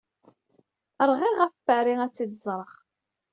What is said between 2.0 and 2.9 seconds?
ad tt-id-ẓreɣ.